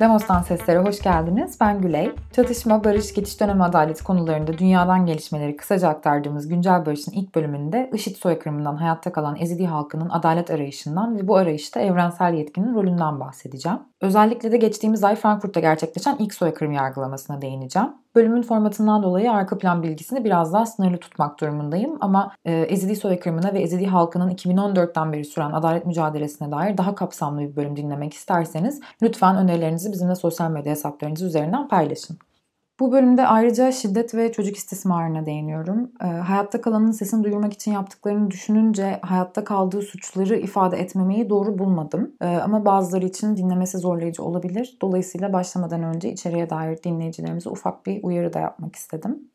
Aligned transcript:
Demos'tan 0.00 0.42
seslere 0.42 0.78
hoş 0.78 1.02
geldiniz. 1.02 1.58
Ben 1.60 1.80
Güley. 1.80 2.12
Çatışma, 2.32 2.84
barış, 2.84 3.14
geçiş 3.14 3.40
dönemi 3.40 3.64
adaleti 3.64 4.04
konularında 4.04 4.58
dünyadan 4.58 5.06
gelişmeleri 5.06 5.56
kısaca 5.56 5.88
aktardığımız 5.88 6.48
Güncel 6.48 6.86
Barış'ın 6.86 7.12
ilk 7.12 7.34
bölümünde 7.34 7.90
IŞİD 7.94 8.16
soykırımından 8.16 8.76
hayatta 8.76 9.12
kalan 9.12 9.36
Ezidi 9.40 9.66
halkının 9.66 10.10
adalet 10.10 10.50
arayışından 10.50 11.16
ve 11.16 11.28
bu 11.28 11.36
arayışta 11.36 11.80
evrensel 11.80 12.34
yetkinin 12.34 12.74
rolünden 12.74 13.20
bahsedeceğim. 13.20 13.78
Özellikle 14.00 14.52
de 14.52 14.56
geçtiğimiz 14.56 15.04
ay 15.04 15.16
Frankfurt'ta 15.16 15.60
gerçekleşen 15.60 16.16
ilk 16.18 16.34
soykırım 16.34 16.72
yargılamasına 16.72 17.42
değineceğim. 17.42 17.88
Bölümün 18.14 18.42
formatından 18.42 19.02
dolayı 19.02 19.32
arka 19.32 19.58
plan 19.58 19.82
bilgisini 19.82 20.24
biraz 20.24 20.52
daha 20.52 20.66
sınırlı 20.66 20.98
tutmak 20.98 21.40
durumundayım 21.40 21.96
ama 22.00 22.32
e, 22.44 22.52
Ezidi 22.52 22.96
soykırımına 22.96 23.54
ve 23.54 23.60
Ezidi 23.60 23.86
halkının 23.86 24.30
2014'ten 24.30 25.12
beri 25.12 25.24
süren 25.24 25.52
adalet 25.52 25.86
mücadelesine 25.86 26.50
dair 26.50 26.78
daha 26.78 26.94
kapsamlı 26.94 27.40
bir 27.40 27.56
bölüm 27.56 27.76
dinlemek 27.76 28.14
isterseniz 28.14 28.80
lütfen 29.02 29.36
önerilerinizi 29.36 29.92
bizimle 29.92 30.14
sosyal 30.14 30.50
medya 30.50 30.72
hesaplarınız 30.72 31.22
üzerinden 31.22 31.68
paylaşın. 31.68 32.18
Bu 32.80 32.92
bölümde 32.92 33.26
ayrıca 33.26 33.72
şiddet 33.72 34.14
ve 34.14 34.32
çocuk 34.32 34.56
istismarına 34.56 35.26
değiniyorum. 35.26 35.90
E, 36.02 36.06
hayatta 36.06 36.60
kalanın 36.60 36.90
sesini 36.90 37.24
duyurmak 37.24 37.52
için 37.52 37.72
yaptıklarını 37.72 38.30
düşününce 38.30 39.00
hayatta 39.02 39.44
kaldığı 39.44 39.82
suçları 39.82 40.36
ifade 40.36 40.76
etmemeyi 40.76 41.30
doğru 41.30 41.58
bulmadım. 41.58 42.12
E, 42.20 42.26
ama 42.26 42.64
bazıları 42.64 43.06
için 43.06 43.36
dinlemesi 43.36 43.78
zorlayıcı 43.78 44.22
olabilir. 44.22 44.78
Dolayısıyla 44.82 45.32
başlamadan 45.32 45.82
önce 45.82 46.12
içeriye 46.12 46.50
dair 46.50 46.82
dinleyicilerimize 46.82 47.50
ufak 47.50 47.86
bir 47.86 48.02
uyarı 48.02 48.32
da 48.32 48.38
yapmak 48.38 48.76
istedim. 48.76 49.28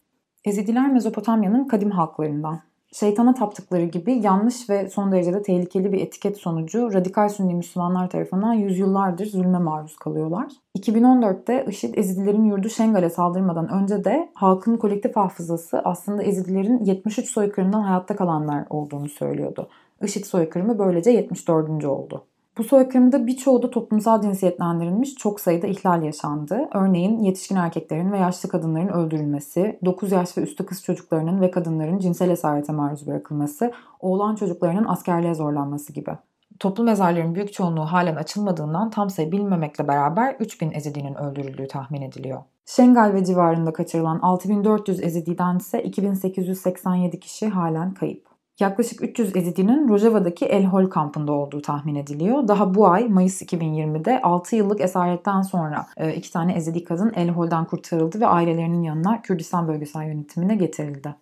Ezidiler 0.46 0.92
Mezopotamya'nın 0.92 1.68
kadim 1.68 1.92
halklarından 1.92 2.60
şeytana 2.92 3.34
taptıkları 3.34 3.86
gibi 3.86 4.14
yanlış 4.14 4.70
ve 4.70 4.90
son 4.90 5.12
derece 5.12 5.34
de 5.34 5.42
tehlikeli 5.42 5.94
bir 5.94 6.02
etiket 6.02 6.38
sonucu 6.38 6.94
radikal 6.94 7.30
Sünni 7.30 7.56
Müslümanlar 7.56 8.10
tarafından 8.10 8.54
yüzyıllardır 8.54 9.26
zulme 9.26 9.60
maruz 9.60 9.96
kalıyorlar. 9.96 10.52
2014'te 10.78 11.66
IŞİD 11.70 11.94
Ezidilerin 11.98 12.46
yurdu 12.46 12.70
Şengal'e 12.70 13.10
saldırmadan 13.10 13.70
önce 13.70 14.04
de 14.04 14.30
halkın 14.34 14.78
kolektif 14.78 15.16
hafızası 15.16 15.80
aslında 15.80 16.24
Ezidilerin 16.24 16.84
73 16.86 17.30
soykırımdan 17.30 17.82
hayatta 17.82 18.16
kalanlar 18.16 18.66
olduğunu 18.70 19.10
söylüyordu. 19.10 19.68
IŞİD 20.04 20.26
soykırımı 20.26 20.80
böylece 20.80 21.12
74. 21.12 21.86
oldu. 21.86 22.26
Bu 22.62 22.66
soykırımda 22.66 23.28
birçoğu 23.28 23.64
da 23.64 23.70
toplumsal 23.70 24.22
cinsiyetlendirilmiş 24.22 25.16
çok 25.16 25.40
sayıda 25.40 25.68
ihlal 25.68 26.04
yaşandı. 26.04 26.70
Örneğin 26.74 27.20
yetişkin 27.20 27.56
erkeklerin 27.56 28.12
ve 28.12 28.18
yaşlı 28.18 28.50
kadınların 28.50 28.88
öldürülmesi, 28.88 29.80
9 29.86 30.12
yaş 30.12 30.38
ve 30.38 30.42
üstü 30.42 30.66
kız 30.66 30.84
çocuklarının 30.84 31.42
ve 31.42 31.52
kadınların 31.52 32.00
cinsel 32.00 32.30
esarete 32.30 32.74
maruz 32.74 33.08
bırakılması, 33.08 33.72
oğlan 34.00 34.36
çocuklarının 34.36 34.86
askerliğe 34.88 35.34
zorlanması 35.34 35.94
gibi. 35.94 36.12
Toplu 36.60 36.84
mezarların 36.84 37.36
büyük 37.36 37.54
çoğunluğu 37.54 37.86
halen 37.86 38.16
açılmadığından 38.16 38.90
tam 38.90 39.10
sayı 39.10 39.32
bilinmemekle 39.32 39.88
beraber 39.88 40.36
3000 40.40 40.72
Ezidi'nin 40.72 41.16
öldürüldüğü 41.16 41.68
tahmin 41.68 42.02
ediliyor. 42.02 42.42
Şengal 42.66 43.14
ve 43.14 43.26
civarında 43.26 43.74
kaçırılan 43.74 44.20
6400 44.22 45.04
Ezidi'den 45.04 45.58
ise 45.58 45.84
2887 45.84 47.20
kişi 47.20 47.48
halen 47.48 47.94
kayıp. 47.94 48.31
Yaklaşık 48.62 49.04
300 49.04 49.36
Ezidi'nin 49.36 49.90
Rojava'daki 49.90 50.46
El 50.46 50.66
Hol 50.66 50.86
kampında 50.90 51.32
olduğu 51.32 51.62
tahmin 51.62 51.96
ediliyor. 51.96 52.48
Daha 52.48 52.76
bu 52.76 52.88
ay 52.88 53.08
Mayıs 53.08 53.42
2020'de 53.42 54.22
6 54.22 54.56
yıllık 54.56 54.82
esaretten 54.82 55.42
sonra 55.42 55.86
e, 55.98 56.14
iki 56.14 56.32
tane 56.32 56.54
Ezidi 56.54 56.84
kadın 56.84 57.12
El 57.16 57.30
Hol'dan 57.30 57.66
kurtarıldı 57.66 58.20
ve 58.20 58.28
ailelerinin 58.28 58.84
yanına 58.84 59.22
Kürdistan 59.22 59.68
bölgesel 59.68 60.04
yönetimine 60.04 60.56
getirildi. 60.56 61.16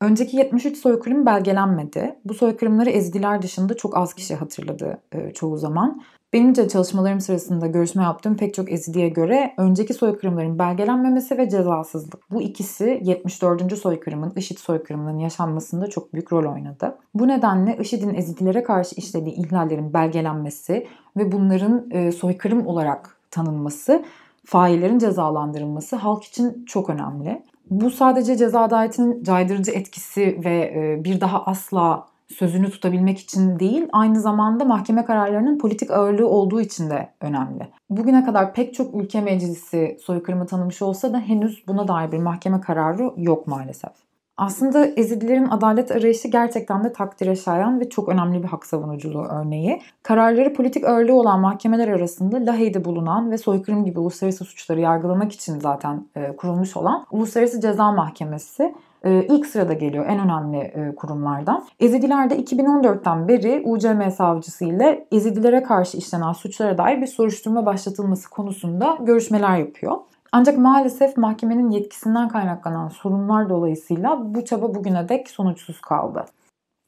Önceki 0.00 0.36
73 0.36 0.78
soykırım 0.78 1.26
belgelenmedi. 1.26 2.16
Bu 2.24 2.34
soykırımları 2.34 2.90
Ezidiler 2.90 3.42
dışında 3.42 3.76
çok 3.76 3.96
az 3.96 4.14
kişi 4.14 4.34
hatırladı 4.34 4.98
e, 5.12 5.32
çoğu 5.32 5.56
zaman. 5.56 6.02
Benimce 6.32 6.68
çalışmalarım 6.68 7.20
sırasında 7.20 7.66
görüşme 7.66 8.02
yaptığım 8.02 8.36
pek 8.36 8.54
çok 8.54 8.72
Ezidi'ye 8.72 9.08
göre 9.08 9.54
önceki 9.56 9.94
soykırımların 9.94 10.58
belgelenmemesi 10.58 11.38
ve 11.38 11.48
cezasızlık. 11.48 12.30
Bu 12.30 12.42
ikisi 12.42 13.00
74. 13.04 13.78
soykırımın, 13.78 14.32
IŞİD 14.36 14.58
soykırımının 14.58 15.18
yaşanmasında 15.18 15.86
çok 15.86 16.12
büyük 16.12 16.32
rol 16.32 16.52
oynadı. 16.52 16.98
Bu 17.14 17.28
nedenle 17.28 17.78
IŞİD'in 17.80 18.14
Ezidilere 18.14 18.62
karşı 18.62 18.94
işlediği 18.96 19.34
ihlallerin 19.34 19.92
belgelenmesi 19.92 20.86
ve 21.16 21.32
bunların 21.32 21.90
e, 21.90 22.12
soykırım 22.12 22.66
olarak 22.66 23.16
tanınması, 23.30 24.04
faillerin 24.44 24.98
cezalandırılması 24.98 25.96
halk 25.96 26.24
için 26.24 26.64
çok 26.66 26.90
önemli. 26.90 27.42
Bu 27.70 27.90
sadece 27.90 28.36
ceza 28.36 28.60
adaletinin 28.60 29.24
caydırıcı 29.24 29.70
etkisi 29.70 30.40
ve 30.44 30.72
e, 30.76 31.04
bir 31.04 31.20
daha 31.20 31.44
asla 31.44 32.09
sözünü 32.36 32.70
tutabilmek 32.70 33.18
için 33.18 33.58
değil, 33.58 33.88
aynı 33.92 34.20
zamanda 34.20 34.64
mahkeme 34.64 35.04
kararlarının 35.04 35.58
politik 35.58 35.90
ağırlığı 35.90 36.28
olduğu 36.28 36.60
için 36.60 36.90
de 36.90 37.08
önemli. 37.20 37.68
Bugüne 37.90 38.24
kadar 38.24 38.54
pek 38.54 38.74
çok 38.74 38.94
ülke 38.94 39.20
meclisi 39.20 39.98
soykırımı 40.02 40.46
tanımış 40.46 40.82
olsa 40.82 41.12
da 41.12 41.18
henüz 41.18 41.64
buna 41.68 41.88
dair 41.88 42.12
bir 42.12 42.18
mahkeme 42.18 42.60
kararı 42.60 43.12
yok 43.16 43.46
maalesef. 43.46 43.92
Aslında 44.40 44.86
Ezidilerin 44.86 45.48
adalet 45.48 45.90
arayışı 45.90 46.28
gerçekten 46.28 46.84
de 46.84 46.92
takdire 46.92 47.36
şayan 47.36 47.80
ve 47.80 47.88
çok 47.88 48.08
önemli 48.08 48.42
bir 48.42 48.48
hak 48.48 48.66
savunuculuğu 48.66 49.24
örneği. 49.24 49.82
Kararları 50.02 50.54
politik 50.54 50.84
ağırlığı 50.84 51.14
olan 51.14 51.40
mahkemeler 51.40 51.88
arasında 51.88 52.36
Lahey'de 52.52 52.84
bulunan 52.84 53.30
ve 53.30 53.38
soykırım 53.38 53.84
gibi 53.84 53.98
uluslararası 53.98 54.44
suçları 54.44 54.80
yargılamak 54.80 55.32
için 55.32 55.58
zaten 55.58 56.06
e, 56.16 56.36
kurulmuş 56.36 56.76
olan 56.76 57.06
Uluslararası 57.10 57.60
Ceza 57.60 57.92
Mahkemesi 57.92 58.74
ilk 59.04 59.46
sırada 59.46 59.72
geliyor 59.72 60.06
en 60.08 60.18
önemli 60.18 60.58
e, 60.58 60.94
kurumlardan. 60.94 61.64
Ezidiler 61.80 62.30
de 62.30 62.40
2014'ten 62.40 63.28
beri 63.28 63.62
UCM 63.64 64.10
savcısı 64.10 64.64
ile 64.64 65.06
Ezidilere 65.12 65.62
karşı 65.62 65.98
işlenen 65.98 66.32
suçlara 66.32 66.78
dair 66.78 67.00
bir 67.00 67.06
soruşturma 67.06 67.66
başlatılması 67.66 68.30
konusunda 68.30 68.98
görüşmeler 69.00 69.56
yapıyor. 69.56 69.96
Ancak 70.32 70.58
maalesef 70.58 71.16
mahkemenin 71.16 71.70
yetkisinden 71.70 72.28
kaynaklanan 72.28 72.88
sorunlar 72.88 73.48
dolayısıyla 73.48 74.34
bu 74.34 74.44
çaba 74.44 74.74
bugüne 74.74 75.08
dek 75.08 75.30
sonuçsuz 75.30 75.80
kaldı. 75.80 76.24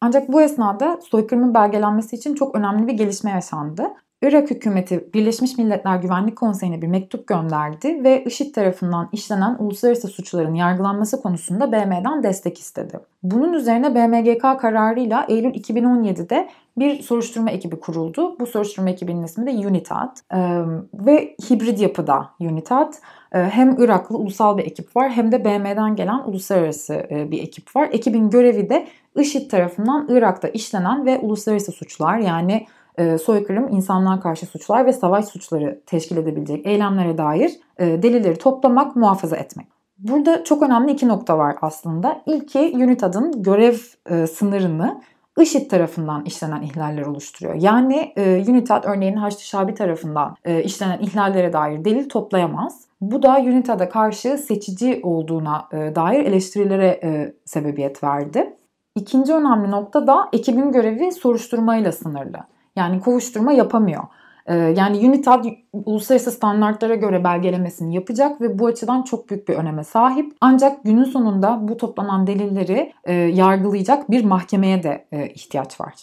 Ancak 0.00 0.32
bu 0.32 0.42
esnada 0.42 0.98
soykırımın 1.10 1.54
belgelenmesi 1.54 2.16
için 2.16 2.34
çok 2.34 2.54
önemli 2.54 2.86
bir 2.86 2.92
gelişme 2.92 3.30
yaşandı. 3.30 3.82
Irak 4.22 4.50
hükümeti 4.50 5.08
Birleşmiş 5.14 5.58
Milletler 5.58 5.96
Güvenlik 5.96 6.36
Konseyi'ne 6.36 6.82
bir 6.82 6.86
mektup 6.86 7.26
gönderdi 7.26 8.04
ve 8.04 8.24
IŞİD 8.24 8.54
tarafından 8.54 9.08
işlenen 9.12 9.56
uluslararası 9.58 10.08
suçların 10.08 10.54
yargılanması 10.54 11.22
konusunda 11.22 11.72
BM'den 11.72 12.22
destek 12.22 12.58
istedi. 12.58 13.00
Bunun 13.22 13.52
üzerine 13.52 13.94
BMGK 13.94 14.60
kararıyla 14.60 15.26
Eylül 15.28 15.50
2017'de 15.50 16.48
bir 16.78 17.02
soruşturma 17.02 17.50
ekibi 17.50 17.80
kuruldu. 17.80 18.36
Bu 18.40 18.46
soruşturma 18.46 18.90
ekibinin 18.90 19.22
ismi 19.22 19.46
de 19.46 19.50
UNITAD 19.68 20.16
ee, 20.34 20.62
ve 20.94 21.36
hibrit 21.50 21.80
yapıda 21.80 22.30
UNITAD. 22.40 22.92
Ee, 23.32 23.38
hem 23.38 23.82
Iraklı 23.82 24.18
ulusal 24.18 24.58
bir 24.58 24.64
ekip 24.64 24.96
var 24.96 25.10
hem 25.10 25.32
de 25.32 25.44
BM'den 25.44 25.96
gelen 25.96 26.18
uluslararası 26.26 26.94
e, 26.94 27.30
bir 27.30 27.42
ekip 27.42 27.76
var. 27.76 27.88
Ekibin 27.92 28.30
görevi 28.30 28.70
de 28.70 28.86
IŞİD 29.16 29.50
tarafından 29.50 30.06
Irak'ta 30.08 30.48
işlenen 30.48 31.06
ve 31.06 31.18
uluslararası 31.18 31.72
suçlar 31.72 32.18
yani 32.18 32.66
e, 32.98 33.18
soykırım, 33.18 33.68
insanlığa 33.68 34.20
karşı 34.20 34.46
suçlar 34.46 34.86
ve 34.86 34.92
savaş 34.92 35.24
suçları 35.24 35.80
teşkil 35.86 36.16
edebilecek 36.16 36.66
eylemlere 36.66 37.18
dair 37.18 37.52
e, 37.78 38.02
delilleri 38.02 38.36
toplamak, 38.36 38.96
muhafaza 38.96 39.36
etmek. 39.36 39.66
Burada 39.98 40.44
çok 40.44 40.62
önemli 40.62 40.92
iki 40.92 41.08
nokta 41.08 41.38
var 41.38 41.56
aslında. 41.62 42.22
İlki 42.26 42.72
UNITAD'ın 42.74 43.42
görev 43.42 43.74
e, 44.10 44.26
sınırını 44.26 45.02
IŞİD 45.40 45.70
tarafından 45.70 46.24
işlenen 46.24 46.62
ihlaller 46.62 47.06
oluşturuyor. 47.06 47.54
Yani 47.54 48.12
e, 48.16 48.44
UNITAD 48.48 48.84
örneğin 48.84 49.16
Haçlı 49.16 49.40
Şabi 49.40 49.74
tarafından 49.74 50.36
e, 50.44 50.62
işlenen 50.62 50.98
ihlallere 50.98 51.52
dair 51.52 51.84
delil 51.84 52.08
toplayamaz. 52.08 52.80
Bu 53.00 53.22
da 53.22 53.36
UNITAD'a 53.36 53.88
karşı 53.88 54.38
seçici 54.38 55.00
olduğuna 55.02 55.68
dair 55.72 56.24
eleştirilere 56.24 57.00
sebebiyet 57.44 58.04
verdi. 58.04 58.56
İkinci 58.94 59.32
önemli 59.32 59.70
nokta 59.70 60.06
da 60.06 60.28
ekibin 60.32 60.72
görevi 60.72 61.12
soruşturmayla 61.12 61.92
sınırlı. 61.92 62.38
Yani 62.76 63.00
kovuşturma 63.00 63.52
yapamıyor. 63.52 64.02
Ee, 64.46 64.54
yani 64.54 65.08
UNITAD 65.08 65.44
uluslararası 65.72 66.30
standartlara 66.30 66.94
göre 66.94 67.24
belgelemesini 67.24 67.94
yapacak 67.94 68.40
ve 68.40 68.58
bu 68.58 68.66
açıdan 68.66 69.02
çok 69.02 69.30
büyük 69.30 69.48
bir 69.48 69.54
öneme 69.54 69.84
sahip. 69.84 70.32
Ancak 70.40 70.84
günün 70.84 71.04
sonunda 71.04 71.68
bu 71.68 71.76
toplanan 71.76 72.26
delilleri 72.26 72.92
e, 73.04 73.12
yargılayacak 73.12 74.10
bir 74.10 74.24
mahkemeye 74.24 74.82
de 74.82 75.06
e, 75.12 75.28
ihtiyaç 75.28 75.80
var. 75.80 75.94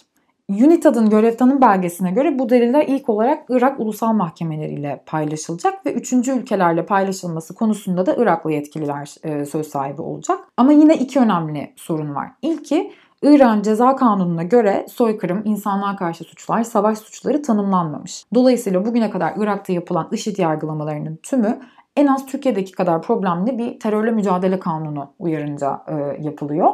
UNITAD'ın 0.50 1.10
görev 1.10 1.38
tanım 1.38 1.62
belgesine 1.62 2.12
göre 2.12 2.40
bu 2.40 2.50
deliller 2.50 2.86
ilk 2.88 3.10
olarak 3.10 3.46
Irak 3.50 3.80
ulusal 3.80 4.14
mahkemeleriyle 4.14 5.04
paylaşılacak 5.06 5.86
ve 5.86 5.94
üçüncü 5.94 6.32
ülkelerle 6.32 6.86
paylaşılması 6.86 7.56
konusunda 7.56 8.06
da 8.06 8.16
Iraklı 8.16 8.52
yetkililer 8.52 9.16
e, 9.24 9.46
söz 9.46 9.68
sahibi 9.68 10.02
olacak. 10.02 10.40
Ama 10.58 10.72
yine 10.72 10.96
iki 10.96 11.20
önemli 11.20 11.74
sorun 11.76 12.16
var. 12.16 12.32
İlki 12.42 12.92
İran 13.24 13.62
Ceza 13.62 13.96
Kanunu'na 13.96 14.44
göre 14.44 14.86
soykırım, 14.90 15.42
insanlığa 15.46 15.96
karşı 15.96 16.24
suçlar, 16.24 16.64
savaş 16.64 16.98
suçları 16.98 17.42
tanımlanmamış. 17.42 18.26
Dolayısıyla 18.34 18.86
bugüne 18.86 19.10
kadar 19.10 19.34
Irak'ta 19.38 19.74
yapılan 19.74 20.08
IŞİD 20.12 20.38
yargılamalarının 20.38 21.20
tümü 21.24 21.60
en 21.98 22.08
az 22.08 22.26
Türkiye'deki 22.26 22.72
kadar 22.72 23.02
problemli 23.02 23.58
bir 23.58 23.80
terörle 23.80 24.12
mücadele 24.12 24.60
kanunu 24.60 25.14
uyarınca 25.20 25.82
e, 25.88 26.24
yapılıyor. 26.24 26.74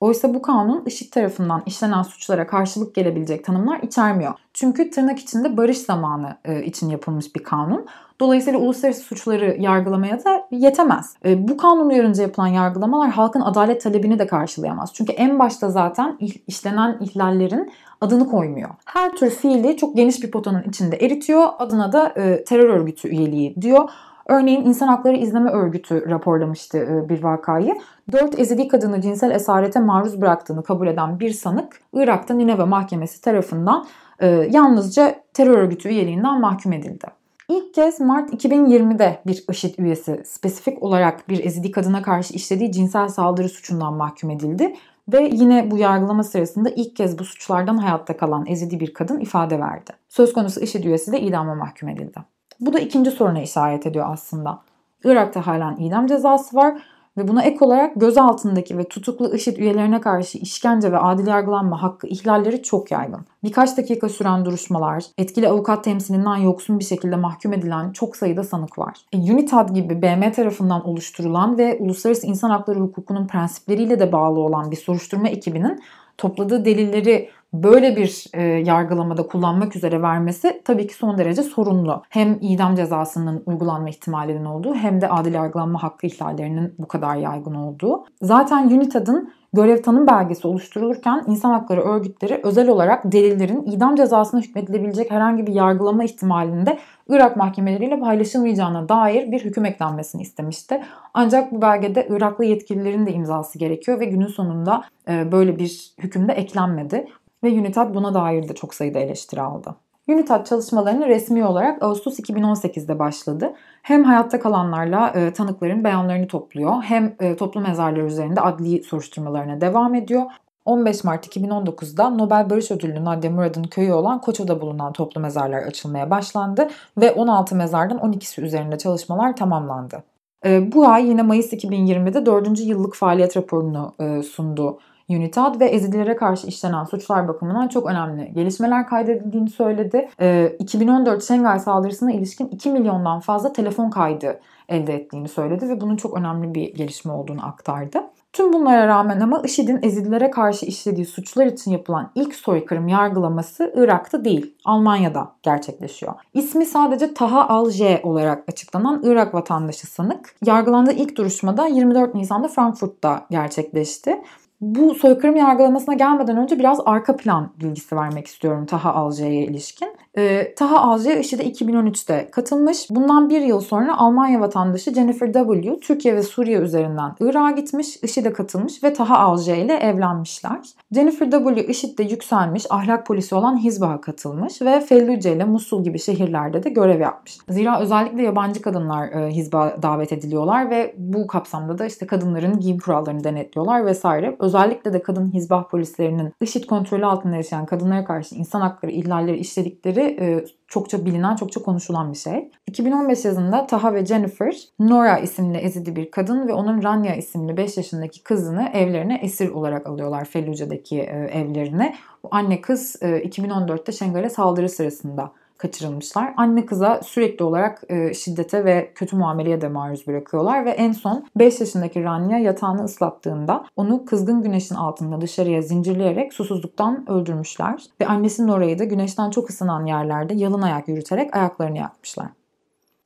Oysa 0.00 0.34
bu 0.34 0.42
kanun 0.42 0.82
IŞİD 0.86 1.12
tarafından 1.12 1.62
işlenen 1.66 2.02
suçlara 2.02 2.46
karşılık 2.46 2.94
gelebilecek 2.94 3.44
tanımlar 3.44 3.80
içermiyor. 3.80 4.34
Çünkü 4.54 4.90
tırnak 4.90 5.18
içinde 5.18 5.56
barış 5.56 5.78
zamanı 5.78 6.36
e, 6.44 6.64
için 6.64 6.90
yapılmış 6.90 7.34
bir 7.36 7.42
kanun. 7.42 7.86
Dolayısıyla 8.20 8.60
uluslararası 8.60 9.00
suçları 9.00 9.56
yargılamaya 9.60 10.24
da 10.24 10.46
yetemez. 10.50 11.16
E, 11.24 11.48
bu 11.48 11.56
kanun 11.56 11.90
uyarınca 11.90 12.22
yapılan 12.22 12.46
yargılamalar 12.46 13.10
halkın 13.10 13.40
adalet 13.40 13.82
talebini 13.82 14.18
de 14.18 14.26
karşılayamaz. 14.26 14.90
Çünkü 14.94 15.12
en 15.12 15.38
başta 15.38 15.70
zaten 15.70 16.18
işlenen 16.46 16.98
ihlallerin 17.00 17.72
adını 18.00 18.30
koymuyor. 18.30 18.70
Her 18.84 19.16
tür 19.16 19.30
fiili 19.30 19.76
çok 19.76 19.96
geniş 19.96 20.22
bir 20.22 20.30
potanın 20.30 20.62
içinde 20.62 20.96
eritiyor. 20.96 21.48
Adına 21.58 21.92
da 21.92 22.12
e, 22.16 22.44
terör 22.44 22.68
örgütü 22.68 23.08
üyeliği 23.08 23.62
diyor. 23.62 23.90
Örneğin 24.28 24.64
İnsan 24.64 24.88
Hakları 24.88 25.16
İzleme 25.16 25.50
Örgütü 25.50 26.10
raporlamıştı 26.10 26.78
e, 26.78 27.08
bir 27.08 27.22
vakayı. 27.22 27.74
Dört 28.12 28.38
Ezidi 28.38 28.68
kadını 28.68 29.00
cinsel 29.00 29.30
esarete 29.30 29.80
maruz 29.80 30.20
bıraktığını 30.20 30.62
kabul 30.62 30.86
eden 30.86 31.20
bir 31.20 31.30
sanık 31.30 31.80
Irak'ta 31.92 32.34
Nineve 32.34 32.64
Mahkemesi 32.64 33.20
tarafından 33.20 33.86
e, 34.20 34.26
yalnızca 34.28 35.14
terör 35.34 35.58
örgütü 35.58 35.88
üyeliğinden 35.88 36.40
mahkum 36.40 36.72
edildi. 36.72 37.06
İlk 37.48 37.74
kez 37.74 38.00
Mart 38.00 38.44
2020'de 38.44 39.20
bir 39.26 39.44
IŞİD 39.50 39.78
üyesi 39.78 40.22
spesifik 40.24 40.82
olarak 40.82 41.28
bir 41.28 41.44
Ezidi 41.44 41.70
kadına 41.70 42.02
karşı 42.02 42.34
işlediği 42.34 42.72
cinsel 42.72 43.08
saldırı 43.08 43.48
suçundan 43.48 43.94
mahkum 43.94 44.30
edildi. 44.30 44.74
Ve 45.12 45.30
yine 45.32 45.70
bu 45.70 45.78
yargılama 45.78 46.22
sırasında 46.22 46.70
ilk 46.70 46.96
kez 46.96 47.18
bu 47.18 47.24
suçlardan 47.24 47.76
hayatta 47.76 48.16
kalan 48.16 48.46
Ezidi 48.46 48.80
bir 48.80 48.94
kadın 48.94 49.20
ifade 49.20 49.60
verdi. 49.60 49.92
Söz 50.08 50.32
konusu 50.32 50.60
IŞİD 50.60 50.84
üyesi 50.84 51.12
de 51.12 51.20
idama 51.20 51.54
mahkum 51.54 51.88
edildi. 51.88 52.20
Bu 52.60 52.72
da 52.72 52.78
ikinci 52.78 53.10
soruna 53.10 53.42
işaret 53.42 53.86
ediyor 53.86 54.06
aslında. 54.08 54.60
Irak'ta 55.04 55.46
halen 55.46 55.76
idam 55.76 56.06
cezası 56.06 56.56
var 56.56 56.82
ve 57.16 57.28
buna 57.28 57.42
ek 57.42 57.64
olarak 57.64 57.92
gözaltındaki 57.96 58.78
ve 58.78 58.84
tutuklu 58.88 59.34
IŞİD 59.34 59.56
üyelerine 59.56 60.00
karşı 60.00 60.38
işkence 60.38 60.92
ve 60.92 60.98
adil 60.98 61.26
yargılanma 61.26 61.82
hakkı 61.82 62.06
ihlalleri 62.06 62.62
çok 62.62 62.90
yaygın. 62.90 63.20
Birkaç 63.42 63.76
dakika 63.76 64.08
süren 64.08 64.44
duruşmalar, 64.44 65.04
etkili 65.18 65.48
avukat 65.48 65.84
temsilinden 65.84 66.36
yoksun 66.36 66.78
bir 66.78 66.84
şekilde 66.84 67.16
mahkum 67.16 67.52
edilen 67.52 67.92
çok 67.92 68.16
sayıda 68.16 68.42
sanık 68.42 68.78
var. 68.78 68.98
E, 69.12 69.16
UNITAD 69.16 69.68
gibi 69.68 70.02
BM 70.02 70.32
tarafından 70.32 70.88
oluşturulan 70.88 71.58
ve 71.58 71.76
uluslararası 71.80 72.26
insan 72.26 72.50
hakları 72.50 72.80
hukukunun 72.80 73.26
prensipleriyle 73.26 74.00
de 74.00 74.12
bağlı 74.12 74.40
olan 74.40 74.70
bir 74.70 74.76
soruşturma 74.76 75.28
ekibinin 75.28 75.82
topladığı 76.18 76.64
delilleri 76.64 77.30
böyle 77.54 77.96
bir 77.96 78.26
e, 78.34 78.42
yargılamada 78.42 79.26
kullanmak 79.26 79.76
üzere 79.76 80.02
vermesi 80.02 80.62
tabii 80.64 80.86
ki 80.86 80.94
son 80.94 81.18
derece 81.18 81.42
sorunlu. 81.42 82.02
Hem 82.08 82.38
idam 82.40 82.74
cezasının 82.74 83.42
uygulanma 83.46 83.88
ihtimalinin 83.88 84.44
olduğu 84.44 84.74
hem 84.74 85.00
de 85.00 85.08
adil 85.08 85.34
yargılanma 85.34 85.82
hakkı 85.82 86.06
ihlallerinin 86.06 86.74
bu 86.78 86.88
kadar 86.88 87.16
yaygın 87.16 87.54
olduğu. 87.54 88.04
Zaten 88.22 88.66
UNITAD'ın 88.66 89.32
görev 89.54 89.82
tanım 89.82 90.06
belgesi 90.06 90.48
oluşturulurken 90.48 91.24
insan 91.26 91.50
hakları 91.50 91.80
örgütleri 91.80 92.40
özel 92.42 92.68
olarak 92.68 93.12
delillerin 93.12 93.62
idam 93.62 93.96
cezasına 93.96 94.40
hükmedilebilecek 94.40 95.10
herhangi 95.10 95.46
bir 95.46 95.52
yargılama 95.52 96.04
ihtimalinde 96.04 96.78
Irak 97.08 97.36
mahkemeleriyle 97.36 98.00
paylaşılmayacağına 98.00 98.88
dair 98.88 99.32
bir 99.32 99.44
hüküm 99.44 99.64
eklenmesini 99.64 100.22
istemişti. 100.22 100.82
Ancak 101.14 101.52
bu 101.52 101.62
belgede 101.62 102.08
Iraklı 102.10 102.44
yetkililerin 102.44 103.06
de 103.06 103.12
imzası 103.12 103.58
gerekiyor 103.58 104.00
ve 104.00 104.04
günün 104.04 104.26
sonunda 104.26 104.84
e, 105.08 105.32
böyle 105.32 105.58
bir 105.58 105.94
hüküm 105.98 106.28
de 106.28 106.32
eklenmedi 106.32 107.06
ve 107.44 107.48
UNITAD 107.48 107.94
buna 107.94 108.14
dair 108.14 108.48
de 108.48 108.54
çok 108.54 108.74
sayıda 108.74 108.98
eleştiri 108.98 109.40
aldı. 109.40 109.74
UNITAD 110.08 110.46
çalışmalarını 110.46 111.06
resmi 111.06 111.44
olarak 111.44 111.82
Ağustos 111.82 112.18
2018'de 112.18 112.98
başladı. 112.98 113.54
Hem 113.82 114.04
hayatta 114.04 114.40
kalanlarla 114.40 115.08
e, 115.08 115.32
tanıkların 115.32 115.84
beyanlarını 115.84 116.26
topluyor 116.26 116.82
hem 116.82 117.16
e, 117.20 117.36
toplu 117.36 117.60
mezarlar 117.60 118.02
üzerinde 118.02 118.40
adli 118.40 118.82
soruşturmalarına 118.82 119.60
devam 119.60 119.94
ediyor. 119.94 120.22
15 120.64 121.04
Mart 121.04 121.36
2019'da 121.36 122.10
Nobel 122.10 122.50
Barış 122.50 122.70
Ödüllü 122.70 123.04
Nadia 123.04 123.30
Murad'ın 123.30 123.62
köyü 123.62 123.92
olan 123.92 124.20
Koço'da 124.20 124.60
bulunan 124.60 124.92
toplu 124.92 125.20
mezarlar 125.20 125.62
açılmaya 125.62 126.10
başlandı 126.10 126.68
ve 127.00 127.12
16 127.12 127.56
mezardan 127.56 127.98
12'si 127.98 128.42
üzerinde 128.42 128.78
çalışmalar 128.78 129.36
tamamlandı. 129.36 130.02
E, 130.46 130.72
bu 130.72 130.88
ay 130.88 131.08
yine 131.08 131.22
Mayıs 131.22 131.52
2020'de 131.52 132.26
4. 132.26 132.60
yıllık 132.60 132.94
faaliyet 132.94 133.36
raporunu 133.36 133.94
e, 134.00 134.22
sundu 134.22 134.78
UNITAD 135.08 135.60
ve 135.60 135.64
ezililere 135.64 136.16
karşı 136.16 136.46
işlenen 136.46 136.84
suçlar 136.84 137.28
bakımından 137.28 137.68
çok 137.68 137.86
önemli 137.86 138.32
gelişmeler 138.34 138.86
kaydedildiğini 138.86 139.50
söyledi. 139.50 140.08
E, 140.18 140.34
ee, 140.34 140.56
2014 140.58 141.24
Şengay 141.24 141.58
saldırısına 141.58 142.12
ilişkin 142.12 142.48
2 142.48 142.70
milyondan 142.70 143.20
fazla 143.20 143.52
telefon 143.52 143.90
kaydı 143.90 144.40
elde 144.68 144.94
ettiğini 144.94 145.28
söyledi 145.28 145.68
ve 145.68 145.80
bunun 145.80 145.96
çok 145.96 146.18
önemli 146.18 146.54
bir 146.54 146.74
gelişme 146.74 147.12
olduğunu 147.12 147.46
aktardı. 147.46 148.00
Tüm 148.32 148.52
bunlara 148.52 148.86
rağmen 148.86 149.20
ama 149.20 149.42
IŞİD'in 149.44 149.78
Ezidilere 149.82 150.30
karşı 150.30 150.66
işlediği 150.66 151.06
suçlar 151.06 151.46
için 151.46 151.70
yapılan 151.70 152.10
ilk 152.14 152.34
soykırım 152.34 152.88
yargılaması 152.88 153.72
Irak'ta 153.76 154.24
değil, 154.24 154.54
Almanya'da 154.64 155.32
gerçekleşiyor. 155.42 156.12
İsmi 156.34 156.66
sadece 156.66 157.14
Taha 157.14 157.48
Al-J 157.48 158.00
olarak 158.02 158.44
açıklanan 158.48 159.02
Irak 159.04 159.34
vatandaşı 159.34 159.86
sanık, 159.86 160.34
yargılandığı 160.44 160.92
ilk 160.92 161.16
duruşmada 161.16 161.66
24 161.66 162.14
Nisan'da 162.14 162.48
Frankfurt'ta 162.48 163.26
gerçekleşti 163.30 164.22
bu 164.60 164.94
soykırım 164.94 165.36
yargılamasına 165.36 165.94
gelmeden 165.94 166.36
önce 166.36 166.58
biraz 166.58 166.80
arka 166.84 167.16
plan 167.16 167.52
bilgisi 167.60 167.96
vermek 167.96 168.26
istiyorum 168.26 168.66
Taha 168.66 168.92
Alcay'a 168.94 169.44
ilişkin. 169.44 169.96
E, 170.16 170.54
Taha 170.54 170.80
Alcay 170.80 171.20
IŞİD'e 171.20 171.42
2013'te 171.42 172.28
katılmış. 172.30 172.90
Bundan 172.90 173.30
bir 173.30 173.40
yıl 173.40 173.60
sonra 173.60 173.98
Almanya 173.98 174.40
vatandaşı 174.40 174.94
Jennifer 174.94 175.32
W. 175.32 175.80
Türkiye 175.80 176.14
ve 176.14 176.22
Suriye 176.22 176.58
üzerinden 176.58 177.14
Irak'a 177.20 177.50
gitmiş, 177.50 177.96
IŞİD'e 178.02 178.32
katılmış 178.32 178.84
ve 178.84 178.92
Taha 178.92 179.18
Alcay 179.18 179.62
ile 179.62 179.74
evlenmişler. 179.74 180.58
Jennifer 180.92 181.30
W. 181.30 181.66
IŞİD'de 181.66 182.02
yükselmiş, 182.02 182.66
ahlak 182.70 183.06
polisi 183.06 183.34
olan 183.34 183.58
Hizbah'a 183.58 184.00
katılmış 184.00 184.62
ve 184.62 184.80
Felluce 184.80 185.32
ile 185.32 185.44
Musul 185.44 185.84
gibi 185.84 185.98
şehirlerde 185.98 186.62
de 186.62 186.70
görev 186.70 187.00
yapmış. 187.00 187.38
Zira 187.48 187.80
özellikle 187.80 188.22
yabancı 188.22 188.62
kadınlar 188.62 189.08
e, 189.08 189.30
Hizbah'a 189.30 189.82
davet 189.82 190.12
ediliyorlar 190.12 190.70
ve 190.70 190.94
bu 190.98 191.26
kapsamda 191.26 191.78
da 191.78 191.86
işte 191.86 192.06
kadınların 192.06 192.60
giyim 192.60 192.78
kurallarını 192.78 193.24
denetliyorlar 193.24 193.86
vesaire. 193.86 194.36
Özellikle 194.38 194.92
de 194.92 195.02
kadın 195.02 195.32
Hizbah 195.34 195.68
polislerinin 195.68 196.32
IŞİD 196.40 196.64
kontrolü 196.64 197.06
altında 197.06 197.36
yaşayan 197.36 197.66
kadınlara 197.66 198.04
karşı 198.04 198.34
insan 198.34 198.60
hakları 198.60 198.92
ihlalleri 198.92 199.38
işledikleri 199.38 200.03
e, 200.04 200.44
çokça 200.68 201.04
bilinen, 201.04 201.36
çokça 201.36 201.62
konuşulan 201.62 202.12
bir 202.12 202.18
şey. 202.18 202.50
2015 202.66 203.24
yazında 203.24 203.66
Taha 203.66 203.94
ve 203.94 204.06
Jennifer, 204.06 204.56
Nora 204.78 205.18
isimli 205.18 205.58
ezidi 205.58 205.96
bir 205.96 206.10
kadın 206.10 206.48
ve 206.48 206.52
onun 206.52 206.82
Rania 206.82 207.14
isimli 207.14 207.56
5 207.56 207.76
yaşındaki 207.76 208.22
kızını 208.22 208.68
evlerine 208.72 209.20
esir 209.22 209.48
olarak 209.48 209.86
alıyorlar 209.86 210.24
Felluce'deki 210.24 211.00
e, 211.00 211.30
evlerine. 211.32 211.94
Bu 212.22 212.28
anne 212.30 212.60
kız 212.60 212.96
e, 213.02 213.06
2014'te 213.06 213.92
Şengal'e 213.92 214.30
saldırı 214.30 214.68
sırasında 214.68 215.32
kaçırılmışlar. 215.64 216.34
Anne 216.36 216.66
kıza 216.66 217.00
sürekli 217.02 217.44
olarak 217.44 217.82
e, 217.88 218.14
şiddete 218.14 218.64
ve 218.64 218.92
kötü 218.94 219.16
muameleye 219.16 219.60
de 219.60 219.68
maruz 219.68 220.06
bırakıyorlar 220.06 220.64
ve 220.64 220.70
en 220.70 220.92
son 220.92 221.26
5 221.36 221.60
yaşındaki 221.60 222.04
Rania 222.04 222.38
yatağını 222.38 222.84
ıslattığında 222.84 223.64
onu 223.76 224.04
kızgın 224.04 224.42
güneşin 224.42 224.74
altında 224.74 225.20
dışarıya 225.20 225.62
zincirleyerek 225.62 226.32
susuzluktan 226.32 227.10
öldürmüşler 227.10 227.82
ve 228.00 228.06
annesinin 228.06 228.48
orayı 228.48 228.78
da 228.78 228.84
güneşten 228.84 229.30
çok 229.30 229.50
ısınan 229.50 229.86
yerlerde 229.86 230.34
yalın 230.34 230.62
ayak 230.62 230.88
yürüterek 230.88 231.36
ayaklarını 231.36 231.78
yakmışlar. 231.78 232.26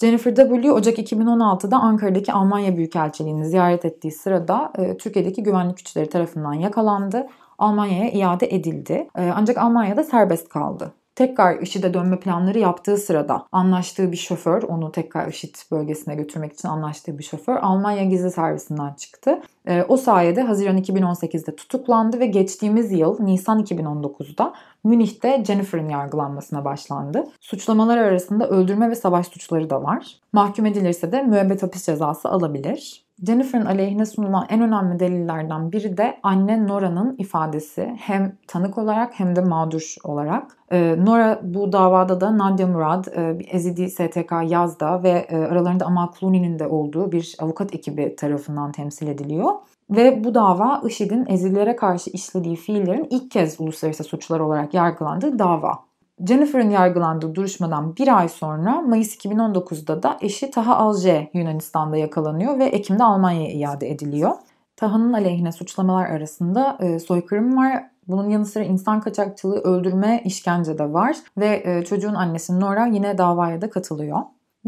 Jennifer 0.01 0.35
W. 0.35 0.73
Ocak 0.73 0.99
2016'da 0.99 1.77
Ankara'daki 1.77 2.33
Almanya 2.33 2.77
Büyükelçiliğini 2.77 3.47
ziyaret 3.47 3.85
ettiği 3.85 4.13
sırada 4.13 4.73
e, 4.79 4.97
Türkiye'deki 4.97 5.43
güvenlik 5.43 5.77
güçleri 5.77 6.09
tarafından 6.09 6.53
yakalandı. 6.53 7.27
Almanya'ya 7.59 8.11
iade 8.11 8.55
edildi. 8.55 9.09
E, 9.19 9.33
ancak 9.35 9.59
Almanya'da 9.59 10.05
serbest 10.05 10.49
kaldı 10.49 10.93
tekrar 11.19 11.61
IŞİD'e 11.61 11.95
dönme 11.95 12.21
planları 12.21 12.59
yaptığı 12.59 12.97
sırada 12.97 13.47
anlaştığı 13.53 14.13
bir 14.13 14.17
şoför, 14.17 14.63
onu 14.63 14.93
tekrar 14.93 15.29
IŞİD 15.29 15.55
bölgesine 15.71 16.15
götürmek 16.15 16.53
için 16.53 16.69
anlaştığı 16.69 17.19
bir 17.19 17.25
şoför 17.25 17.57
Almanya 17.57 18.05
gizli 18.05 18.31
servisinden 18.31 18.93
çıktı. 18.95 19.41
E, 19.67 19.83
o 19.83 19.97
sayede 19.97 20.43
Haziran 20.43 20.79
2018'de 20.79 21.57
tutuklandı 21.57 22.21
ve 22.21 22.27
geçtiğimiz 22.27 22.93
yıl 22.93 23.21
Nisan 23.21 23.63
2019'da 23.63 24.55
Münih'te 24.85 25.45
Jennifer'ın 25.45 25.89
yargılanmasına 25.89 26.65
başlandı. 26.65 27.25
Suçlamalar 27.41 27.99
arasında 27.99 28.49
öldürme 28.49 28.91
ve 28.91 28.95
savaş 28.95 29.27
suçları 29.27 29.71
da 29.71 29.83
var. 29.83 30.21
Mahkum 30.33 30.67
edilirse 30.67 31.13
de 31.13 31.23
müebbet 31.23 31.63
hapis 31.63 31.87
cezası 31.87 32.29
alabilir. 32.29 33.09
Jennifer'ın 33.27 33.67
aleyhine 33.67 34.07
sunulan 34.07 34.47
en 34.49 34.61
önemli 34.61 35.01
delillerden 35.01 35.73
biri 35.73 35.97
de 35.97 36.19
anne 36.23 36.67
Nora'nın 36.67 37.17
ifadesi 37.19 37.95
hem 37.99 38.37
tanık 38.47 38.79
olarak 38.79 39.21
hem 39.21 39.37
de 39.37 39.41
mağdur 39.41 39.95
olarak. 40.05 40.57
Ee, 40.73 40.97
Nora 40.99 41.41
bu 41.43 41.73
davada 41.73 42.21
da 42.21 42.39
Nadia 42.39 42.67
Murad, 42.67 43.05
e, 43.05 43.39
Ezidi 43.51 43.91
STK 43.91 44.33
Yazda 44.47 45.03
ve 45.03 45.11
e, 45.11 45.37
aralarında 45.37 45.87
Amal 45.87 46.07
Clooney'nin 46.21 46.59
de 46.59 46.67
olduğu 46.67 47.13
bir 47.13 47.37
avukat 47.41 47.75
ekibi 47.75 48.17
tarafından 48.17 48.73
temsil 48.73 49.07
ediliyor. 49.07 49.53
Ve 49.91 50.25
bu 50.25 50.35
dava 50.35 50.83
IŞİD'in 50.87 51.27
Ezililere 51.29 51.77
karşı 51.77 52.11
işlediği 52.11 52.57
fiillerin 52.57 53.07
ilk 53.11 53.31
kez 53.31 53.61
uluslararası 53.61 54.05
suçlar 54.05 54.41
olarak 54.41 54.75
yargılandığı 54.75 55.39
dava. 55.39 55.79
Jennifer'ın 56.27 56.71
yargılandığı 56.71 57.35
duruşmadan 57.35 57.97
bir 57.97 58.19
ay 58.19 58.29
sonra 58.29 58.81
Mayıs 58.81 59.17
2019'da 59.17 60.03
da 60.03 60.19
eşi 60.21 60.51
Taha 60.51 60.77
Alce 60.77 61.31
Yunanistan'da 61.35 61.97
yakalanıyor 61.97 62.59
ve 62.59 62.65
Ekim'de 62.65 63.05
Almanya'ya 63.05 63.53
iade 63.53 63.91
ediliyor. 63.91 64.33
Taha'nın 64.77 65.13
aleyhine 65.13 65.53
suçlamalar 65.53 66.07
arasında 66.07 66.79
e, 66.81 66.99
soykırım 66.99 67.57
var. 67.57 67.85
Bunun 68.09 68.29
yanı 68.29 68.47
sıra 68.47 68.65
insan 68.65 69.01
kaçakçılığı, 69.01 69.61
öldürme, 69.61 70.23
işkence 70.25 70.79
de 70.79 70.93
var 70.93 71.17
ve 71.39 71.63
e, 71.65 71.85
çocuğun 71.85 72.15
annesi 72.15 72.61
Nora 72.61 72.87
yine 72.87 73.19
davaya 73.19 73.61
da 73.61 73.71
katılıyor. 73.71 74.19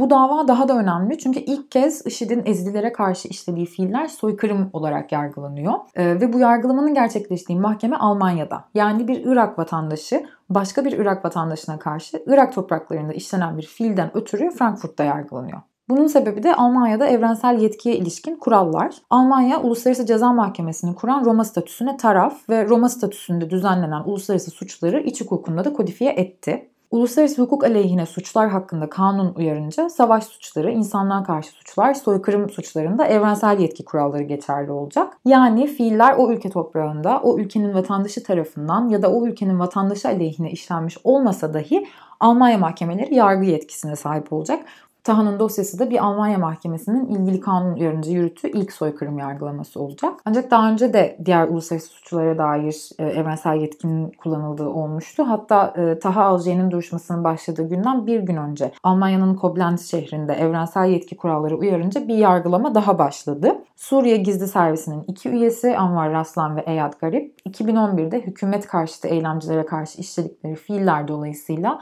Bu 0.01 0.11
dava 0.11 0.49
daha 0.49 0.69
da 0.69 0.79
önemli 0.79 1.19
çünkü 1.19 1.41
ilk 1.41 1.71
kez 1.71 2.07
IŞİD'in 2.07 2.43
Ezidilere 2.47 2.93
karşı 2.93 3.29
işlediği 3.29 3.67
fiiller 3.67 4.07
soykırım 4.07 4.71
olarak 4.73 5.13
yargılanıyor. 5.13 5.75
Ee, 5.95 6.21
ve 6.21 6.33
bu 6.33 6.39
yargılamanın 6.39 6.95
gerçekleştiği 6.95 7.59
mahkeme 7.59 7.97
Almanya'da. 7.97 8.65
Yani 8.75 9.09
bir 9.09 9.25
Irak 9.25 9.59
vatandaşı 9.59 10.27
başka 10.51 10.85
bir 10.85 10.93
Irak 10.93 11.25
vatandaşına 11.25 11.79
karşı 11.79 12.23
Irak 12.27 12.55
topraklarında 12.55 13.13
işlenen 13.13 13.59
bir 13.59 13.63
fiilden 13.63 14.17
ötürü 14.17 14.51
Frankfurt'ta 14.51 15.05
yargılanıyor. 15.05 15.61
Bunun 15.89 16.07
sebebi 16.07 16.43
de 16.43 16.55
Almanya'da 16.55 17.07
evrensel 17.07 17.61
yetkiye 17.61 17.97
ilişkin 17.97 18.37
kurallar. 18.37 18.95
Almanya 19.11 19.61
Uluslararası 19.61 20.07
Ceza 20.07 20.33
Mahkemesi'ni 20.33 20.95
kuran 20.95 21.25
Roma 21.25 21.45
statüsüne 21.45 21.97
taraf 21.97 22.49
ve 22.49 22.69
Roma 22.69 22.89
statüsünde 22.89 23.51
düzenlenen 23.51 24.03
uluslararası 24.05 24.51
suçları 24.51 25.01
iç 25.01 25.21
hukukunda 25.21 25.65
da 25.65 25.73
kodifiye 25.73 26.13
etti. 26.13 26.71
Uluslararası 26.91 27.43
hukuk 27.43 27.65
aleyhine 27.65 28.07
suçlar 28.07 28.49
hakkında 28.49 28.91
kanun 28.91 29.35
uyarınca 29.35 29.89
savaş 29.89 30.25
suçları, 30.25 30.71
insanlığa 30.71 31.23
karşı 31.23 31.51
suçlar, 31.51 31.95
soykırım 31.95 32.51
suçlarında 32.51 33.07
evrensel 33.07 33.59
yetki 33.61 33.85
kuralları 33.85 34.23
geçerli 34.23 34.71
olacak. 34.71 35.17
Yani 35.25 35.67
fiiller 35.67 36.15
o 36.15 36.33
ülke 36.33 36.51
toprağında, 36.51 37.21
o 37.23 37.39
ülkenin 37.39 37.75
vatandaşı 37.75 38.23
tarafından 38.23 38.89
ya 38.89 39.03
da 39.03 39.13
o 39.13 39.27
ülkenin 39.27 39.59
vatandaşı 39.59 40.09
aleyhine 40.09 40.51
işlenmiş 40.51 40.99
olmasa 41.05 41.55
dahi 41.55 41.87
Almanya 42.21 42.59
mahkemeleri 42.59 43.15
yargı 43.15 43.45
yetkisine 43.45 43.97
sahip 43.97 44.33
olacak. 44.33 44.65
Taha'nın 45.05 45.39
dosyası 45.39 45.79
da 45.79 45.91
bir 45.91 46.05
Almanya 46.05 46.39
mahkemesinin 46.39 47.07
ilgili 47.07 47.41
kanun 47.41 47.75
uyarınca 47.75 48.13
yürüttüğü 48.13 48.49
ilk 48.49 48.73
soykırım 48.73 49.19
yargılaması 49.19 49.81
olacak. 49.81 50.13
Ancak 50.25 50.51
daha 50.51 50.71
önce 50.71 50.93
de 50.93 51.19
diğer 51.25 51.49
uluslararası 51.49 51.89
suçlara 51.89 52.39
dair 52.39 52.91
e, 52.99 53.05
evrensel 53.05 53.57
yetkinin 53.57 54.11
kullanıldığı 54.11 54.69
olmuştu. 54.69 55.25
Hatta 55.29 55.75
e, 55.77 55.99
Taha 55.99 56.25
Alcay'ın 56.25 56.71
duruşmasının 56.71 57.25
başladığı 57.25 57.69
günden 57.69 58.07
bir 58.07 58.21
gün 58.21 58.37
önce 58.37 58.73
Almanya'nın 58.83 59.35
Koblenz 59.35 59.91
şehrinde 59.91 60.33
evrensel 60.33 60.87
yetki 60.87 61.17
kuralları 61.17 61.57
uyarınca 61.57 62.09
bir 62.09 62.17
yargılama 62.17 62.75
daha 62.75 62.99
başladı. 62.99 63.59
Suriye 63.77 64.17
Gizli 64.17 64.49
Servisi'nin 64.49 65.05
iki 65.09 65.29
üyesi 65.29 65.77
Anvar 65.77 66.13
Raslan 66.13 66.57
ve 66.57 66.61
Eyad 66.61 66.93
Garip 67.01 67.41
2011'de 67.49 68.21
hükümet 68.21 68.67
karşıtı 68.67 69.09
eylemcilere 69.09 69.67
karşı 69.67 70.01
işledikleri 70.01 70.55
fiiller 70.55 71.09
dolayısıyla 71.09 71.81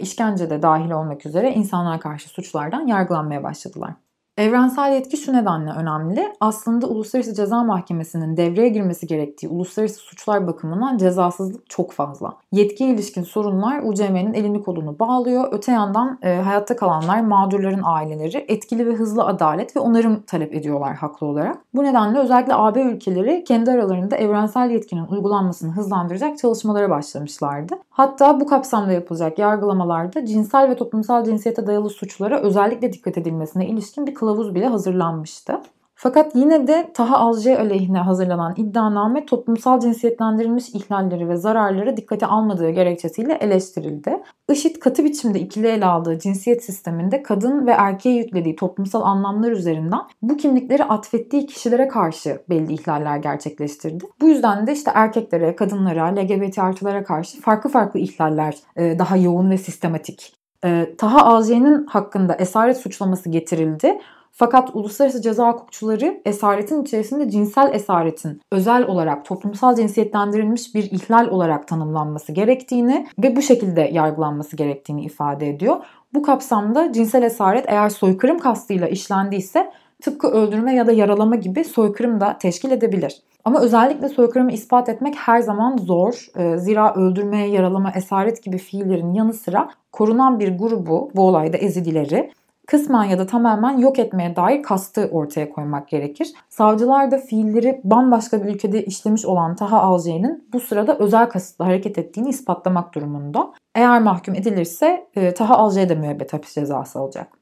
işkence 0.00 0.50
de 0.50 0.62
dahil 0.62 0.90
olmak 0.90 1.26
üzere 1.26 1.52
insanlara 1.52 2.00
karşı 2.00 2.28
suçlardan 2.28 2.86
yargılanmaya 2.86 3.42
başladılar. 3.42 3.94
Evrensel 4.40 4.92
yetki 4.92 5.16
şu 5.16 5.32
nedenle 5.32 5.70
önemli. 5.70 6.32
Aslında 6.40 6.86
Uluslararası 6.86 7.34
Ceza 7.34 7.64
Mahkemesi'nin 7.64 8.36
devreye 8.36 8.68
girmesi 8.68 9.06
gerektiği 9.06 9.48
uluslararası 9.48 10.00
suçlar 10.00 10.46
bakımından 10.46 10.98
cezasızlık 10.98 11.70
çok 11.70 11.92
fazla. 11.92 12.36
Yetkiye 12.52 12.90
ilişkin 12.90 13.22
sorunlar 13.22 13.80
UCM'nin 13.84 14.34
elini 14.34 14.62
kolunu 14.62 14.98
bağlıyor. 14.98 15.48
Öte 15.52 15.72
yandan 15.72 16.18
e, 16.22 16.36
hayatta 16.36 16.76
kalanlar, 16.76 17.20
mağdurların 17.20 17.80
aileleri 17.84 18.44
etkili 18.48 18.86
ve 18.86 18.92
hızlı 18.92 19.24
adalet 19.24 19.76
ve 19.76 19.80
onarım 19.80 20.22
talep 20.22 20.54
ediyorlar 20.54 20.94
haklı 20.94 21.26
olarak. 21.26 21.58
Bu 21.74 21.84
nedenle 21.84 22.18
özellikle 22.18 22.54
AB 22.54 22.82
ülkeleri 22.82 23.44
kendi 23.44 23.70
aralarında 23.70 24.16
evrensel 24.16 24.70
yetkinin 24.70 25.06
uygulanmasını 25.06 25.72
hızlandıracak 25.72 26.38
çalışmalara 26.38 26.90
başlamışlardı. 26.90 27.74
Hatta 27.90 28.40
bu 28.40 28.46
kapsamda 28.46 28.92
yapılacak 28.92 29.38
yargılamalarda 29.38 30.26
cinsel 30.26 30.70
ve 30.70 30.76
toplumsal 30.76 31.24
cinsiyete 31.24 31.66
dayalı 31.66 31.90
suçlara 31.90 32.40
özellikle 32.40 32.92
dikkat 32.92 33.18
edilmesine 33.18 33.66
ilişkin 33.66 34.06
bir 34.06 34.14
kılavuz 34.14 34.29
bile 34.54 34.66
hazırlanmıştı. 34.66 35.60
Fakat 36.02 36.34
yine 36.34 36.66
de 36.66 36.90
Taha 36.94 37.16
Alcay 37.16 37.56
aleyhine 37.56 37.98
hazırlanan 37.98 38.54
iddianame 38.56 39.26
toplumsal 39.26 39.80
cinsiyetlendirilmiş 39.80 40.68
ihlalleri 40.68 41.28
ve 41.28 41.36
zararları 41.36 41.96
dikkate 41.96 42.26
almadığı 42.26 42.70
gerekçesiyle 42.70 43.34
eleştirildi. 43.34 44.22
IŞİD 44.50 44.76
katı 44.76 45.04
biçimde 45.04 45.40
ikili 45.40 45.66
ele 45.66 45.86
aldığı 45.86 46.18
cinsiyet 46.18 46.64
sisteminde 46.64 47.22
kadın 47.22 47.66
ve 47.66 47.70
erkeğe 47.70 48.16
yüklediği 48.16 48.56
toplumsal 48.56 49.02
anlamlar 49.02 49.50
üzerinden 49.50 50.00
bu 50.22 50.36
kimlikleri 50.36 50.84
atfettiği 50.84 51.46
kişilere 51.46 51.88
karşı 51.88 52.42
belli 52.48 52.72
ihlaller 52.72 53.16
gerçekleştirdi. 53.16 54.04
Bu 54.20 54.28
yüzden 54.28 54.66
de 54.66 54.72
işte 54.72 54.90
erkeklere, 54.94 55.56
kadınlara, 55.56 56.06
LGBT 56.06 56.58
artılara 56.58 57.04
karşı 57.04 57.40
farklı 57.40 57.70
farklı 57.70 58.00
ihlaller 58.00 58.56
daha 58.76 59.16
yoğun 59.16 59.50
ve 59.50 59.58
sistematik 59.58 60.40
e, 60.64 60.94
Taha 60.98 61.24
Alcay'ın 61.24 61.86
hakkında 61.86 62.34
esaret 62.34 62.76
suçlaması 62.76 63.28
getirildi. 63.28 63.98
Fakat 64.32 64.70
uluslararası 64.74 65.22
ceza 65.22 65.52
hukukçuları 65.52 66.20
esaretin 66.24 66.82
içerisinde 66.82 67.30
cinsel 67.30 67.74
esaretin 67.74 68.40
özel 68.52 68.86
olarak 68.86 69.24
toplumsal 69.24 69.76
cinsiyetlendirilmiş 69.76 70.74
bir 70.74 70.82
ihlal 70.82 71.28
olarak 71.28 71.68
tanımlanması 71.68 72.32
gerektiğini 72.32 73.06
ve 73.22 73.36
bu 73.36 73.42
şekilde 73.42 73.80
yargılanması 73.80 74.56
gerektiğini 74.56 75.04
ifade 75.04 75.48
ediyor. 75.48 75.76
Bu 76.14 76.22
kapsamda 76.22 76.92
cinsel 76.92 77.22
esaret 77.22 77.64
eğer 77.68 77.88
soykırım 77.88 78.38
kastıyla 78.38 78.88
işlendiyse 78.88 79.72
tıpkı 80.02 80.28
öldürme 80.28 80.74
ya 80.74 80.86
da 80.86 80.92
yaralama 80.92 81.36
gibi 81.36 81.64
soykırım 81.64 82.20
da 82.20 82.38
teşkil 82.38 82.70
edebilir. 82.70 83.22
Ama 83.44 83.60
özellikle 83.60 84.08
soykırımı 84.08 84.52
ispat 84.52 84.88
etmek 84.88 85.14
her 85.14 85.40
zaman 85.40 85.76
zor. 85.76 86.26
Ee, 86.36 86.58
zira 86.58 86.94
öldürme, 86.94 87.48
yaralama, 87.48 87.92
esaret 87.96 88.42
gibi 88.42 88.58
fiillerin 88.58 89.14
yanı 89.14 89.32
sıra 89.32 89.68
korunan 89.92 90.40
bir 90.40 90.58
grubu, 90.58 91.10
bu 91.14 91.22
olayda 91.22 91.56
Ezidileri, 91.56 92.30
kısmen 92.70 93.04
ya 93.04 93.18
da 93.18 93.26
tamamen 93.26 93.78
yok 93.78 93.98
etmeye 93.98 94.36
dair 94.36 94.62
kastı 94.62 95.08
ortaya 95.12 95.50
koymak 95.50 95.88
gerekir. 95.88 96.32
Savcılar 96.48 97.10
da 97.10 97.18
fiilleri 97.18 97.80
bambaşka 97.84 98.44
bir 98.44 98.54
ülkede 98.54 98.84
işlemiş 98.84 99.24
olan 99.24 99.56
Taha 99.56 99.80
Alcay'ın 99.80 100.44
bu 100.52 100.60
sırada 100.60 100.98
özel 100.98 101.28
kasıtla 101.28 101.66
hareket 101.66 101.98
ettiğini 101.98 102.28
ispatlamak 102.28 102.94
durumunda. 102.94 103.52
Eğer 103.74 104.02
mahkum 104.02 104.34
edilirse 104.34 105.06
e, 105.14 105.34
Taha 105.34 105.56
Alcay 105.56 105.88
da 105.88 105.94
müebbet 105.94 106.32
hapis 106.32 106.54
cezası 106.54 106.98
alacak. 106.98 107.39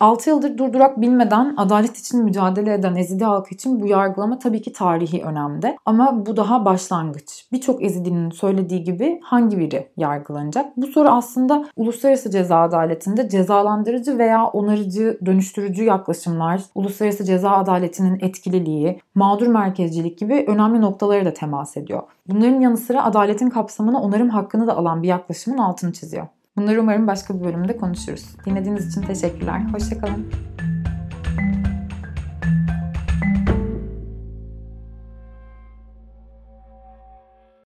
6 0.00 0.30
yıldır 0.30 0.58
durdurak 0.58 1.00
bilmeden 1.00 1.54
adalet 1.56 1.98
için 1.98 2.24
mücadele 2.24 2.74
eden 2.74 2.96
Ezidi 2.96 3.24
halkı 3.24 3.54
için 3.54 3.80
bu 3.80 3.86
yargılama 3.86 4.38
tabii 4.38 4.62
ki 4.62 4.72
tarihi 4.72 5.22
önemde. 5.22 5.76
Ama 5.86 6.26
bu 6.26 6.36
daha 6.36 6.64
başlangıç. 6.64 7.46
Birçok 7.52 7.82
Ezidi'nin 7.82 8.30
söylediği 8.30 8.84
gibi 8.84 9.20
hangi 9.22 9.58
biri 9.58 9.88
yargılanacak? 9.96 10.76
Bu 10.76 10.86
soru 10.86 11.08
aslında 11.08 11.64
uluslararası 11.76 12.30
ceza 12.30 12.60
adaletinde 12.60 13.28
cezalandırıcı 13.28 14.18
veya 14.18 14.46
onarıcı, 14.46 15.18
dönüştürücü 15.26 15.84
yaklaşımlar, 15.84 16.62
uluslararası 16.74 17.24
ceza 17.24 17.50
adaletinin 17.50 18.18
etkililiği, 18.20 19.00
mağdur 19.14 19.46
merkezcilik 19.46 20.18
gibi 20.18 20.44
önemli 20.48 20.80
noktaları 20.80 21.24
da 21.24 21.32
temas 21.32 21.76
ediyor. 21.76 22.02
Bunların 22.28 22.60
yanı 22.60 22.76
sıra 22.76 23.04
adaletin 23.04 23.50
kapsamına 23.50 24.00
onarım 24.00 24.28
hakkını 24.28 24.66
da 24.66 24.76
alan 24.76 25.02
bir 25.02 25.08
yaklaşımın 25.08 25.58
altını 25.58 25.92
çiziyor. 25.92 26.26
Bunları 26.60 26.80
umarım 26.80 27.06
başka 27.06 27.34
bir 27.34 27.44
bölümde 27.44 27.76
konuşuruz. 27.76 28.24
Dinlediğiniz 28.46 28.88
için 28.88 29.02
teşekkürler. 29.02 29.60
Hoşçakalın. 29.72 30.26